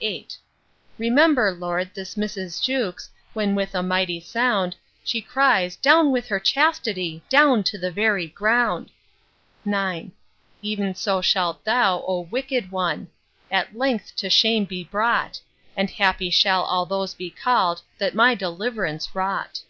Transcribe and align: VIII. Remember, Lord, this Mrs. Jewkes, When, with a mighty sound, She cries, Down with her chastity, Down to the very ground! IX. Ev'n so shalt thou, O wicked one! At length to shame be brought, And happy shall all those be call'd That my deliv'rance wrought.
VIII. 0.00 0.28
Remember, 0.98 1.50
Lord, 1.50 1.94
this 1.94 2.14
Mrs. 2.16 2.62
Jewkes, 2.62 3.08
When, 3.32 3.54
with 3.54 3.74
a 3.74 3.82
mighty 3.82 4.20
sound, 4.20 4.76
She 5.02 5.22
cries, 5.22 5.76
Down 5.76 6.10
with 6.12 6.26
her 6.28 6.38
chastity, 6.38 7.22
Down 7.30 7.62
to 7.64 7.78
the 7.78 7.90
very 7.90 8.26
ground! 8.26 8.90
IX. 9.66 10.10
Ev'n 10.62 10.94
so 10.94 11.22
shalt 11.22 11.64
thou, 11.64 12.04
O 12.06 12.20
wicked 12.30 12.70
one! 12.70 13.08
At 13.50 13.74
length 13.74 14.14
to 14.16 14.28
shame 14.28 14.66
be 14.66 14.84
brought, 14.84 15.40
And 15.74 15.88
happy 15.88 16.28
shall 16.28 16.64
all 16.64 16.84
those 16.84 17.14
be 17.14 17.30
call'd 17.30 17.80
That 17.96 18.14
my 18.14 18.34
deliv'rance 18.36 19.14
wrought. 19.14 19.62